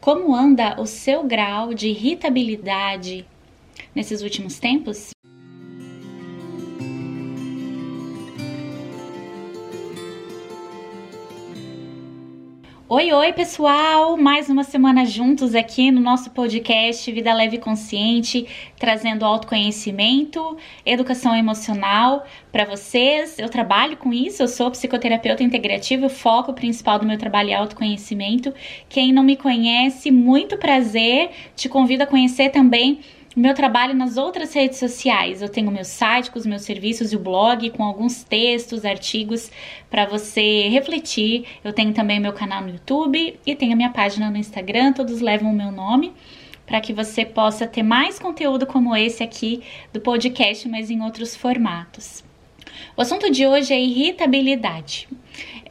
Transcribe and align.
Como 0.00 0.34
anda 0.34 0.80
o 0.80 0.86
seu 0.86 1.22
grau 1.24 1.74
de 1.74 1.88
irritabilidade 1.88 3.26
nesses 3.94 4.22
últimos 4.22 4.58
tempos? 4.58 5.10
Oi, 12.92 13.12
oi, 13.12 13.32
pessoal! 13.32 14.16
Mais 14.16 14.48
uma 14.48 14.64
semana 14.64 15.06
juntos 15.06 15.54
aqui 15.54 15.92
no 15.92 16.00
nosso 16.00 16.28
podcast 16.32 17.12
Vida 17.12 17.32
Leve 17.32 17.54
e 17.54 17.60
Consciente, 17.60 18.48
trazendo 18.76 19.24
autoconhecimento, 19.24 20.56
educação 20.84 21.32
emocional 21.36 22.26
para 22.50 22.64
vocês. 22.64 23.38
Eu 23.38 23.48
trabalho 23.48 23.96
com 23.96 24.12
isso, 24.12 24.42
eu 24.42 24.48
sou 24.48 24.72
psicoterapeuta 24.72 25.44
integrativa, 25.44 26.06
o 26.06 26.10
foco 26.10 26.52
principal 26.52 26.98
do 26.98 27.06
meu 27.06 27.16
trabalho 27.16 27.50
é 27.50 27.54
autoconhecimento. 27.54 28.52
Quem 28.88 29.12
não 29.12 29.22
me 29.22 29.36
conhece, 29.36 30.10
muito 30.10 30.58
prazer, 30.58 31.30
te 31.54 31.68
convido 31.68 32.02
a 32.02 32.08
conhecer 32.08 32.50
também 32.50 32.98
meu 33.36 33.54
trabalho 33.54 33.94
nas 33.94 34.16
outras 34.16 34.52
redes 34.52 34.78
sociais. 34.78 35.40
Eu 35.40 35.48
tenho 35.48 35.70
meu 35.70 35.84
site 35.84 36.30
com 36.30 36.38
os 36.38 36.46
meus 36.46 36.62
serviços 36.62 37.12
e 37.12 37.16
o 37.16 37.20
blog 37.20 37.70
com 37.70 37.84
alguns 37.84 38.24
textos, 38.24 38.84
artigos 38.84 39.50
para 39.88 40.04
você 40.04 40.68
refletir. 40.68 41.44
Eu 41.62 41.72
tenho 41.72 41.92
também 41.92 42.18
meu 42.18 42.32
canal 42.32 42.62
no 42.62 42.70
YouTube 42.70 43.38
e 43.46 43.54
tenho 43.54 43.72
a 43.72 43.76
minha 43.76 43.90
página 43.90 44.30
no 44.30 44.36
Instagram, 44.36 44.92
todos 44.92 45.20
levam 45.20 45.50
o 45.50 45.56
meu 45.56 45.70
nome 45.70 46.12
para 46.66 46.80
que 46.80 46.92
você 46.92 47.24
possa 47.24 47.66
ter 47.66 47.82
mais 47.82 48.18
conteúdo 48.18 48.64
como 48.64 48.94
esse 48.94 49.24
aqui 49.24 49.60
do 49.92 50.00
podcast, 50.00 50.68
mas 50.68 50.88
em 50.88 51.02
outros 51.02 51.34
formatos. 51.34 52.29
O 52.96 53.02
assunto 53.02 53.30
de 53.30 53.46
hoje 53.46 53.72
é 53.72 53.80
irritabilidade. 53.80 55.08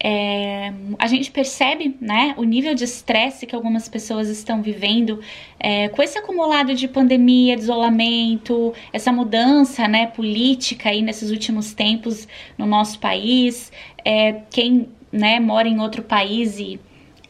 É, 0.02 0.72
a 0.98 1.08
gente 1.08 1.30
percebe 1.30 1.98
né, 2.00 2.34
o 2.38 2.44
nível 2.44 2.74
de 2.74 2.86
estresse 2.86 3.46
que 3.46 3.54
algumas 3.54 3.90
pessoas 3.90 4.30
estão 4.30 4.62
vivendo 4.62 5.20
é, 5.60 5.90
com 5.90 6.02
esse 6.02 6.18
acumulado 6.18 6.74
de 6.74 6.88
pandemia, 6.88 7.58
de 7.58 7.64
isolamento, 7.64 8.74
essa 8.94 9.12
mudança 9.12 9.90
né, 9.90 10.08
política 10.08 10.90
aí 10.90 11.02
nesses 11.02 11.32
últimos 11.32 11.74
tempos 11.74 12.28
no 12.58 12.66
nosso 12.66 12.98
país. 13.00 13.72
É, 14.06 14.42
quem 14.50 14.88
né, 15.12 15.40
mora 15.40 15.68
em 15.68 15.80
outro 15.82 16.02
país 16.02 16.58
e, 16.60 16.80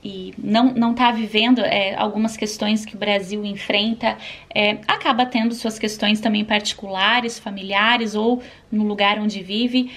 e 0.04 0.34
não 0.38 0.74
não 0.74 0.92
está 0.92 1.12
vivendo 1.12 1.60
é, 1.60 1.96
algumas 1.96 2.38
questões 2.38 2.86
que 2.86 2.96
o 2.96 2.98
Brasil 2.98 3.44
enfrenta, 3.46 4.18
é, 4.54 4.78
acaba 4.88 5.26
tendo 5.26 5.54
suas 5.54 5.78
questões 5.78 6.20
também 6.20 6.46
particulares, 6.46 7.38
familiares 7.38 8.16
ou 8.16 8.42
no 8.72 8.84
lugar 8.84 9.20
onde 9.20 9.42
vive. 9.42 9.92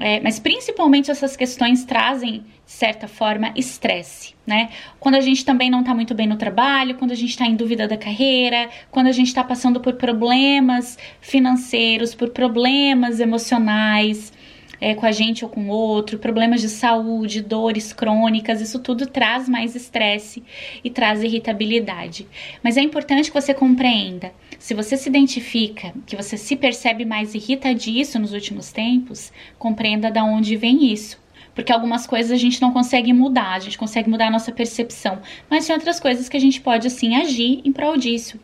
É, 0.00 0.20
mas 0.20 0.38
principalmente 0.38 1.10
essas 1.10 1.36
questões 1.36 1.84
trazem, 1.84 2.44
de 2.64 2.72
certa 2.72 3.08
forma, 3.08 3.52
estresse, 3.56 4.34
né? 4.46 4.68
Quando 5.00 5.16
a 5.16 5.20
gente 5.20 5.44
também 5.44 5.68
não 5.68 5.80
está 5.80 5.92
muito 5.92 6.14
bem 6.14 6.26
no 6.26 6.36
trabalho, 6.36 6.94
quando 6.94 7.10
a 7.10 7.16
gente 7.16 7.30
está 7.30 7.46
em 7.46 7.56
dúvida 7.56 7.88
da 7.88 7.96
carreira, 7.96 8.68
quando 8.92 9.08
a 9.08 9.12
gente 9.12 9.26
está 9.26 9.42
passando 9.42 9.80
por 9.80 9.94
problemas 9.94 10.96
financeiros, 11.20 12.14
por 12.14 12.30
problemas 12.30 13.18
emocionais, 13.18 14.32
é, 14.80 14.94
com 14.94 15.06
a 15.06 15.12
gente 15.12 15.44
ou 15.44 15.50
com 15.50 15.68
o 15.68 15.72
outro, 15.72 16.18
problemas 16.18 16.60
de 16.60 16.68
saúde, 16.68 17.42
dores 17.42 17.92
crônicas, 17.92 18.60
isso 18.60 18.78
tudo 18.78 19.06
traz 19.06 19.48
mais 19.48 19.74
estresse 19.74 20.42
e 20.82 20.90
traz 20.90 21.22
irritabilidade. 21.22 22.26
Mas 22.62 22.76
é 22.76 22.80
importante 22.80 23.30
que 23.30 23.40
você 23.40 23.54
compreenda. 23.54 24.32
Se 24.58 24.74
você 24.74 24.96
se 24.96 25.08
identifica, 25.08 25.92
que 26.06 26.16
você 26.16 26.36
se 26.36 26.56
percebe 26.56 27.04
mais 27.04 27.34
irritadiço 27.34 28.18
nos 28.18 28.32
últimos 28.32 28.72
tempos, 28.72 29.32
compreenda 29.58 30.10
da 30.10 30.24
onde 30.24 30.56
vem 30.56 30.92
isso 30.92 31.18
porque 31.58 31.72
algumas 31.72 32.06
coisas 32.06 32.30
a 32.30 32.36
gente 32.36 32.62
não 32.62 32.72
consegue 32.72 33.12
mudar, 33.12 33.54
a 33.54 33.58
gente 33.58 33.76
consegue 33.76 34.08
mudar 34.08 34.28
a 34.28 34.30
nossa 34.30 34.52
percepção, 34.52 35.18
mas 35.50 35.66
tem 35.66 35.74
outras 35.74 35.98
coisas 35.98 36.28
que 36.28 36.36
a 36.36 36.40
gente 36.40 36.60
pode 36.60 36.86
assim 36.86 37.16
agir 37.16 37.60
em 37.64 37.72
prol 37.72 37.96
disso. 37.96 38.38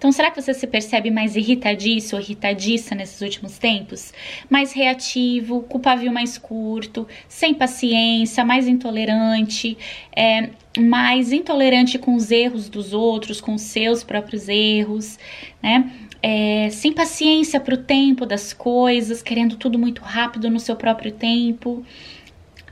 Então, 0.00 0.10
será 0.10 0.30
que 0.30 0.40
você 0.40 0.54
se 0.54 0.66
percebe 0.66 1.10
mais 1.10 1.36
irritadiço 1.36 2.16
ou 2.16 2.22
irritadiça 2.22 2.94
nesses 2.94 3.20
últimos 3.20 3.58
tempos? 3.58 4.14
Mais 4.48 4.72
reativo, 4.72 5.60
com 5.64 5.78
pavio 5.78 6.10
mais 6.10 6.38
curto, 6.38 7.06
sem 7.28 7.52
paciência, 7.52 8.42
mais 8.42 8.66
intolerante, 8.66 9.76
é, 10.16 10.48
mais 10.78 11.32
intolerante 11.32 11.98
com 11.98 12.14
os 12.14 12.30
erros 12.30 12.70
dos 12.70 12.94
outros, 12.94 13.42
com 13.42 13.52
os 13.52 13.60
seus 13.60 14.02
próprios 14.02 14.48
erros, 14.48 15.18
né? 15.62 15.92
É, 16.22 16.70
sem 16.70 16.94
paciência 16.94 17.60
para 17.60 17.74
o 17.74 17.78
tempo 17.78 18.24
das 18.24 18.54
coisas, 18.54 19.20
querendo 19.20 19.56
tudo 19.56 19.78
muito 19.78 20.00
rápido 20.00 20.48
no 20.48 20.58
seu 20.58 20.76
próprio 20.76 21.12
tempo. 21.12 21.84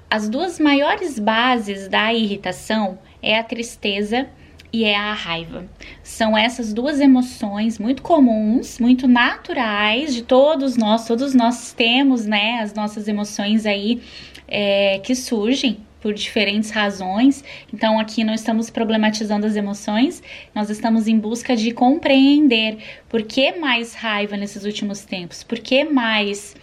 As 0.08 0.30
duas 0.30 0.58
maiores 0.58 1.18
bases 1.18 1.88
da 1.88 2.10
irritação 2.10 2.98
é 3.22 3.38
a 3.38 3.44
tristeza 3.44 4.30
e 4.72 4.84
é 4.84 4.96
a 4.96 5.12
raiva. 5.12 5.66
São 6.02 6.36
essas 6.36 6.72
duas 6.72 7.00
emoções 7.00 7.78
muito 7.78 8.02
comuns, 8.02 8.78
muito 8.78 9.08
naturais 9.08 10.14
de 10.14 10.22
todos 10.22 10.76
nós, 10.76 11.06
todos 11.06 11.34
nós 11.34 11.72
temos, 11.72 12.26
né, 12.26 12.60
as 12.60 12.74
nossas 12.74 13.08
emoções 13.08 13.64
aí 13.66 14.00
é, 14.46 14.98
que 14.98 15.14
surgem 15.14 15.78
por 16.00 16.14
diferentes 16.14 16.70
razões. 16.70 17.44
Então 17.72 17.98
aqui 17.98 18.24
não 18.24 18.34
estamos 18.34 18.70
problematizando 18.70 19.46
as 19.46 19.56
emoções, 19.56 20.22
nós 20.54 20.70
estamos 20.70 21.08
em 21.08 21.18
busca 21.18 21.56
de 21.56 21.72
compreender 21.72 22.78
por 23.08 23.22
que 23.22 23.52
mais 23.52 23.94
raiva 23.94 24.36
nesses 24.36 24.64
últimos 24.64 25.00
tempos, 25.04 25.42
por 25.42 25.58
que 25.58 25.84
mais 25.84 26.54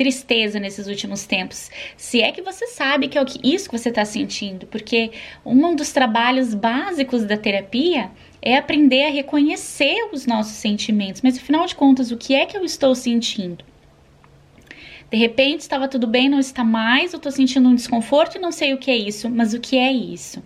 tristeza 0.00 0.58
nesses 0.58 0.86
últimos 0.86 1.26
tempos. 1.26 1.70
Se 1.94 2.22
é 2.22 2.32
que 2.32 2.40
você 2.40 2.66
sabe 2.68 3.06
que 3.06 3.18
é 3.18 3.24
isso 3.44 3.68
que 3.68 3.78
você 3.78 3.90
está 3.90 4.02
sentindo, 4.02 4.66
porque 4.66 5.10
um 5.44 5.76
dos 5.76 5.92
trabalhos 5.92 6.54
básicos 6.54 7.26
da 7.26 7.36
terapia 7.36 8.10
é 8.40 8.56
aprender 8.56 9.02
a 9.02 9.10
reconhecer 9.10 10.08
os 10.10 10.24
nossos 10.24 10.54
sentimentos. 10.54 11.20
Mas 11.20 11.36
afinal 11.36 11.66
de 11.66 11.74
contas, 11.74 12.10
o 12.10 12.16
que 12.16 12.34
é 12.34 12.46
que 12.46 12.56
eu 12.56 12.64
estou 12.64 12.94
sentindo? 12.94 13.62
De 15.10 15.18
repente 15.18 15.60
estava 15.60 15.86
tudo 15.86 16.06
bem, 16.06 16.30
não 16.30 16.38
está 16.38 16.64
mais, 16.64 17.12
eu 17.12 17.18
estou 17.18 17.30
sentindo 17.30 17.68
um 17.68 17.74
desconforto 17.74 18.38
e 18.38 18.40
não 18.40 18.50
sei 18.50 18.72
o 18.72 18.78
que 18.78 18.90
é 18.90 18.96
isso, 18.96 19.28
mas 19.28 19.52
o 19.52 19.60
que 19.60 19.76
é 19.76 19.92
isso? 19.92 20.42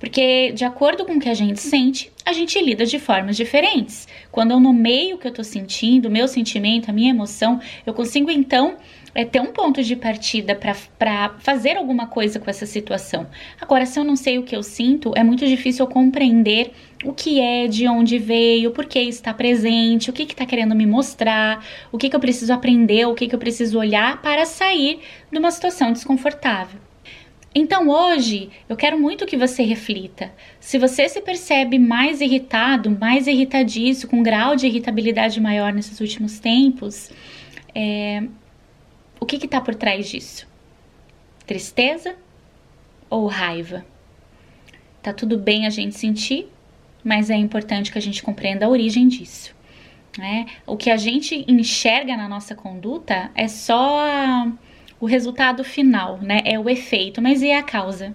Porque, 0.00 0.50
de 0.52 0.64
acordo 0.64 1.04
com 1.04 1.12
o 1.12 1.20
que 1.20 1.28
a 1.28 1.34
gente 1.34 1.60
sente, 1.60 2.10
a 2.24 2.32
gente 2.32 2.58
lida 2.60 2.86
de 2.86 2.98
formas 2.98 3.36
diferentes. 3.36 4.08
Quando 4.32 4.50
eu 4.50 4.58
nomeio 4.58 5.16
o 5.16 5.18
que 5.18 5.28
eu 5.28 5.32
tô 5.32 5.44
sentindo, 5.44 6.08
o 6.08 6.10
meu 6.10 6.26
sentimento, 6.26 6.88
a 6.88 6.92
minha 6.92 7.10
emoção, 7.10 7.60
eu 7.84 7.92
consigo 7.92 8.30
então 8.30 8.78
é 9.14 9.24
ter 9.24 9.40
um 9.40 9.46
ponto 9.46 9.82
de 9.82 9.96
partida 9.96 10.54
para 10.54 11.34
fazer 11.40 11.76
alguma 11.76 12.06
coisa 12.06 12.38
com 12.38 12.48
essa 12.48 12.64
situação. 12.64 13.26
Agora, 13.60 13.84
se 13.84 13.98
eu 13.98 14.04
não 14.04 14.16
sei 14.16 14.38
o 14.38 14.42
que 14.42 14.54
eu 14.54 14.62
sinto, 14.62 15.12
é 15.16 15.24
muito 15.24 15.46
difícil 15.46 15.84
eu 15.84 15.90
compreender 15.90 16.72
o 17.04 17.12
que 17.12 17.40
é, 17.40 17.66
de 17.66 17.88
onde 17.88 18.18
veio, 18.18 18.70
por 18.70 18.86
que 18.86 19.00
está 19.00 19.34
presente, 19.34 20.10
o 20.10 20.12
que 20.12 20.22
está 20.22 20.44
que 20.44 20.50
querendo 20.50 20.74
me 20.74 20.86
mostrar, 20.86 21.64
o 21.90 21.98
que, 21.98 22.08
que 22.08 22.16
eu 22.16 22.20
preciso 22.20 22.52
aprender, 22.52 23.06
o 23.06 23.14
que, 23.14 23.26
que 23.26 23.34
eu 23.34 23.38
preciso 23.38 23.78
olhar 23.78 24.22
para 24.22 24.46
sair 24.46 25.00
de 25.30 25.38
uma 25.38 25.50
situação 25.50 25.92
desconfortável. 25.92 26.80
Então 27.54 27.88
hoje 27.88 28.48
eu 28.68 28.76
quero 28.76 28.98
muito 28.98 29.26
que 29.26 29.36
você 29.36 29.62
reflita. 29.62 30.32
Se 30.60 30.78
você 30.78 31.08
se 31.08 31.20
percebe 31.20 31.78
mais 31.78 32.20
irritado, 32.20 32.90
mais 32.90 33.26
irritadiço, 33.26 34.06
com 34.06 34.18
um 34.18 34.22
grau 34.22 34.54
de 34.54 34.66
irritabilidade 34.66 35.40
maior 35.40 35.72
nesses 35.72 36.00
últimos 36.00 36.38
tempos, 36.38 37.10
é... 37.74 38.22
o 39.18 39.26
que 39.26 39.36
está 39.36 39.60
por 39.60 39.74
trás 39.74 40.08
disso? 40.08 40.46
Tristeza 41.44 42.14
ou 43.08 43.26
raiva? 43.26 43.84
Tá 45.02 45.12
tudo 45.12 45.36
bem 45.36 45.66
a 45.66 45.70
gente 45.70 45.96
sentir, 45.96 46.46
mas 47.02 47.30
é 47.30 47.36
importante 47.36 47.90
que 47.90 47.98
a 47.98 48.02
gente 48.02 48.22
compreenda 48.22 48.66
a 48.66 48.68
origem 48.68 49.08
disso. 49.08 49.52
Né? 50.16 50.46
O 50.66 50.76
que 50.76 50.90
a 50.90 50.96
gente 50.96 51.44
enxerga 51.48 52.16
na 52.16 52.28
nossa 52.28 52.54
conduta 52.54 53.30
é 53.34 53.48
só 53.48 54.00
a 54.00 54.52
o 55.00 55.06
resultado 55.06 55.64
final, 55.64 56.18
né? 56.20 56.40
É 56.44 56.58
o 56.58 56.68
efeito, 56.68 57.22
mas 57.22 57.42
e 57.42 57.50
a 57.50 57.62
causa? 57.62 58.14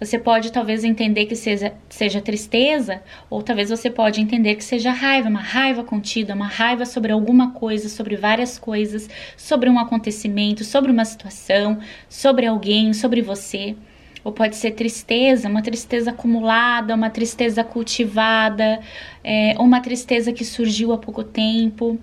Você 0.00 0.16
pode 0.16 0.52
talvez 0.52 0.84
entender 0.84 1.26
que 1.26 1.34
seja, 1.34 1.74
seja 1.88 2.20
tristeza, 2.20 3.02
ou 3.28 3.42
talvez 3.42 3.68
você 3.68 3.90
pode 3.90 4.20
entender 4.20 4.54
que 4.54 4.62
seja 4.62 4.92
raiva, 4.92 5.28
uma 5.28 5.40
raiva 5.40 5.82
contida, 5.82 6.34
uma 6.34 6.46
raiva 6.46 6.86
sobre 6.86 7.10
alguma 7.10 7.50
coisa, 7.50 7.88
sobre 7.88 8.16
várias 8.16 8.58
coisas, 8.58 9.10
sobre 9.36 9.68
um 9.68 9.76
acontecimento, 9.76 10.62
sobre 10.62 10.92
uma 10.92 11.04
situação, 11.04 11.80
sobre 12.08 12.46
alguém, 12.46 12.92
sobre 12.94 13.20
você. 13.20 13.74
Ou 14.22 14.32
pode 14.32 14.54
ser 14.54 14.72
tristeza, 14.72 15.48
uma 15.48 15.62
tristeza 15.62 16.10
acumulada, 16.10 16.94
uma 16.94 17.10
tristeza 17.10 17.64
cultivada, 17.64 18.78
é, 19.24 19.56
uma 19.58 19.80
tristeza 19.80 20.32
que 20.32 20.44
surgiu 20.44 20.92
há 20.92 20.98
pouco 20.98 21.24
tempo. 21.24 21.98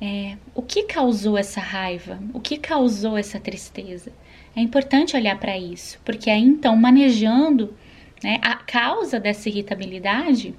É, 0.00 0.36
o 0.54 0.62
que 0.62 0.84
causou 0.84 1.36
essa 1.36 1.60
raiva? 1.60 2.18
O 2.32 2.40
que 2.40 2.56
causou 2.56 3.16
essa 3.16 3.40
tristeza? 3.40 4.12
É 4.54 4.60
importante 4.60 5.16
olhar 5.16 5.38
para 5.38 5.58
isso, 5.58 5.98
porque 6.04 6.30
aí 6.30 6.42
então, 6.42 6.76
manejando 6.76 7.74
né, 8.22 8.38
a 8.42 8.54
causa 8.54 9.18
dessa 9.18 9.48
irritabilidade, 9.48 10.54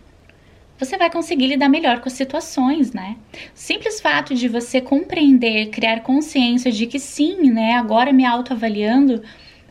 você 0.77 0.97
vai 0.97 1.09
conseguir 1.09 1.47
lidar 1.47 1.67
melhor 1.67 1.99
com 1.99 2.07
as 2.07 2.13
situações, 2.13 2.93
né? 2.93 3.17
Simples 3.53 3.99
fato 3.99 4.33
de 4.33 4.47
você 4.47 4.79
compreender, 4.79 5.69
criar 5.69 6.01
consciência 6.01 6.71
de 6.71 6.85
que 6.85 6.99
sim, 6.99 7.51
né, 7.51 7.73
agora 7.73 8.13
me 8.13 8.25
autoavaliando, 8.25 9.21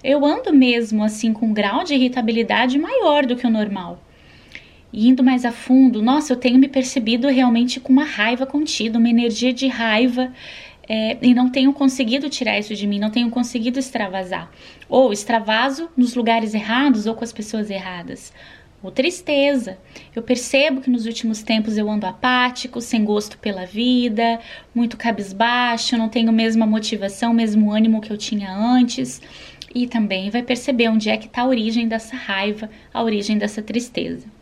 eu 0.05 0.25
ando 0.25 0.53
mesmo 0.53 1.03
assim 1.03 1.33
com 1.33 1.47
um 1.47 1.55
grau 1.55 1.83
de 1.83 1.95
irritabilidade 1.95 2.79
maior 2.79 3.25
do 3.25 3.37
que 3.37 3.47
o 3.47 3.51
normal. 3.51 4.03
Indo 4.93 5.23
mais 5.23 5.45
a 5.45 5.53
fundo, 5.53 6.03
nossa, 6.03 6.33
eu 6.33 6.37
tenho 6.37 6.59
me 6.59 6.69
percebido 6.69 7.29
realmente 7.29 7.79
com 7.79 7.93
uma 7.93 8.05
raiva 8.05 8.47
contida, 8.47 8.99
uma 8.99 9.09
energia 9.09 9.53
de 9.53 9.67
raiva. 9.67 10.33
É, 10.91 11.19
e 11.21 11.35
não 11.35 11.51
tenho 11.51 11.71
conseguido 11.75 12.31
tirar 12.31 12.59
isso 12.59 12.75
de 12.75 12.87
mim, 12.87 12.99
não 12.99 13.11
tenho 13.11 13.29
conseguido 13.29 13.79
extravasar. 13.79 14.51
Ou 14.89 15.13
extravaso 15.13 15.91
nos 15.95 16.15
lugares 16.15 16.55
errados 16.55 17.07
ou 17.07 17.15
com 17.15 17.23
as 17.23 17.33
pessoas 17.33 17.69
erradas. 17.69 18.33
Ou 18.83 18.91
tristeza. 18.91 19.77
Eu 20.17 20.23
percebo 20.23 20.81
que 20.81 20.89
nos 20.89 21.05
últimos 21.05 21.43
tempos 21.43 21.77
eu 21.77 21.91
ando 21.91 22.07
apático, 22.07 22.81
sem 22.81 23.05
gosto 23.05 23.37
pela 23.37 23.67
vida, 23.67 24.41
muito 24.75 24.97
cabisbaixo, 24.97 25.99
não 25.99 26.09
tenho 26.09 26.31
a 26.31 26.33
mesma 26.33 26.65
motivação, 26.65 27.35
mesmo 27.35 27.71
ânimo 27.71 28.01
que 28.01 28.11
eu 28.11 28.17
tinha 28.17 28.51
antes. 28.51 29.21
E 29.75 29.87
também 29.87 30.31
vai 30.31 30.43
perceber 30.43 30.89
onde 30.89 31.11
é 31.11 31.19
que 31.19 31.27
está 31.27 31.43
a 31.43 31.47
origem 31.47 31.87
dessa 31.87 32.17
raiva, 32.17 32.71
a 32.95 33.03
origem 33.03 33.37
dessa 33.37 33.61
tristeza. 33.61 34.38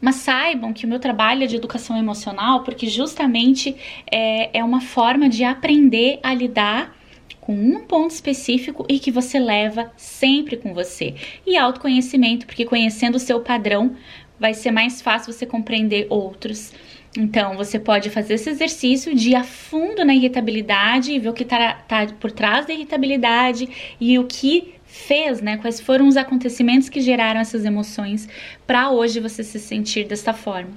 Mas 0.00 0.16
saibam 0.16 0.72
que 0.72 0.84
o 0.84 0.88
meu 0.88 0.98
trabalho 0.98 1.44
é 1.44 1.46
de 1.46 1.56
educação 1.56 1.96
emocional 1.96 2.62
porque 2.62 2.86
justamente 2.86 3.76
é, 4.10 4.58
é 4.58 4.64
uma 4.64 4.80
forma 4.80 5.28
de 5.28 5.44
aprender 5.44 6.18
a 6.22 6.34
lidar 6.34 6.94
com 7.40 7.54
um 7.54 7.80
ponto 7.80 8.10
específico 8.10 8.84
e 8.88 8.98
que 8.98 9.10
você 9.10 9.38
leva 9.38 9.92
sempre 9.96 10.56
com 10.56 10.74
você. 10.74 11.14
E 11.46 11.56
autoconhecimento, 11.56 12.44
porque 12.44 12.64
conhecendo 12.64 13.14
o 13.14 13.20
seu 13.20 13.40
padrão 13.40 13.94
vai 14.38 14.52
ser 14.52 14.70
mais 14.70 15.00
fácil 15.00 15.32
você 15.32 15.46
compreender 15.46 16.06
outros. 16.10 16.72
Então, 17.16 17.56
você 17.56 17.78
pode 17.78 18.10
fazer 18.10 18.34
esse 18.34 18.50
exercício 18.50 19.14
de 19.14 19.30
ir 19.30 19.36
a 19.36 19.44
fundo 19.44 20.04
na 20.04 20.14
irritabilidade 20.14 21.12
e 21.12 21.18
ver 21.18 21.30
o 21.30 21.32
que 21.32 21.44
está 21.44 21.74
tá 21.74 22.06
por 22.20 22.30
trás 22.30 22.66
da 22.66 22.74
irritabilidade 22.74 23.96
e 23.98 24.18
o 24.18 24.24
que 24.24 24.74
fez, 24.96 25.40
né? 25.40 25.56
Quais 25.56 25.80
foram 25.80 26.08
os 26.08 26.16
acontecimentos 26.16 26.88
que 26.88 27.00
geraram 27.00 27.40
essas 27.40 27.64
emoções 27.64 28.28
para 28.66 28.90
hoje 28.90 29.20
você 29.20 29.44
se 29.44 29.58
sentir 29.58 30.04
desta 30.04 30.32
forma. 30.32 30.70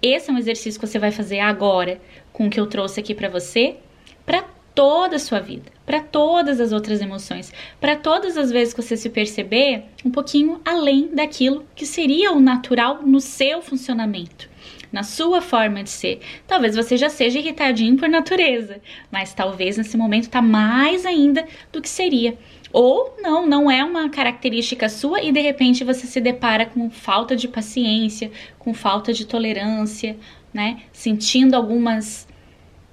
Esse 0.00 0.30
é 0.30 0.32
um 0.32 0.38
exercício 0.38 0.80
que 0.80 0.86
você 0.86 0.98
vai 0.98 1.10
fazer 1.10 1.40
agora 1.40 2.00
com 2.32 2.46
o 2.46 2.50
que 2.50 2.60
eu 2.60 2.66
trouxe 2.66 3.00
aqui 3.00 3.14
para 3.14 3.28
você, 3.28 3.76
para 4.24 4.44
toda 4.74 5.16
a 5.16 5.18
sua 5.18 5.40
vida, 5.40 5.72
para 5.84 6.00
todas 6.00 6.60
as 6.60 6.70
outras 6.70 7.00
emoções, 7.00 7.52
para 7.80 7.96
todas 7.96 8.36
as 8.36 8.52
vezes 8.52 8.72
que 8.72 8.80
você 8.80 8.96
se 8.96 9.10
perceber 9.10 9.82
um 10.04 10.10
pouquinho 10.10 10.60
além 10.64 11.08
daquilo 11.12 11.66
que 11.74 11.84
seria 11.84 12.32
o 12.32 12.40
natural 12.40 13.02
no 13.04 13.20
seu 13.20 13.60
funcionamento 13.60 14.48
na 14.92 15.02
sua 15.02 15.40
forma 15.40 15.82
de 15.82 15.90
ser. 15.90 16.20
Talvez 16.46 16.74
você 16.74 16.96
já 16.96 17.08
seja 17.08 17.38
irritadinho 17.38 17.96
por 17.96 18.08
natureza, 18.08 18.80
mas 19.10 19.34
talvez 19.34 19.76
nesse 19.76 19.96
momento 19.96 20.28
tá 20.28 20.42
mais 20.42 21.04
ainda 21.04 21.46
do 21.72 21.80
que 21.80 21.88
seria. 21.88 22.36
Ou 22.72 23.16
não, 23.20 23.46
não 23.46 23.70
é 23.70 23.82
uma 23.82 24.10
característica 24.10 24.88
sua 24.88 25.22
e 25.22 25.32
de 25.32 25.40
repente 25.40 25.84
você 25.84 26.06
se 26.06 26.20
depara 26.20 26.66
com 26.66 26.90
falta 26.90 27.34
de 27.34 27.48
paciência, 27.48 28.30
com 28.58 28.74
falta 28.74 29.12
de 29.12 29.26
tolerância, 29.26 30.16
né? 30.52 30.82
Sentindo 30.92 31.54
algumas 31.54 32.26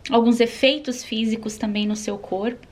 alguns 0.09 0.39
efeitos 0.39 1.03
físicos 1.03 1.57
também 1.57 1.87
no 1.87 1.95
seu 1.95 2.15
corpo, 2.17 2.67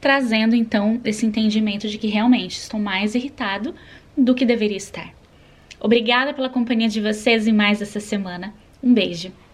trazendo 0.00 0.54
então 0.54 1.00
esse 1.04 1.26
entendimento 1.26 1.88
de 1.88 1.98
que 1.98 2.06
realmente 2.06 2.58
estou 2.58 2.78
mais 2.78 3.14
irritado 3.14 3.74
do 4.16 4.34
que 4.34 4.44
deveria 4.44 4.76
estar. 4.76 5.12
Obrigada 5.80 6.32
pela 6.32 6.48
companhia 6.48 6.88
de 6.88 7.00
vocês 7.00 7.46
e 7.46 7.52
mais 7.52 7.82
essa 7.82 8.00
semana. 8.00 8.54
Um 8.86 8.94
beijo. 8.94 9.36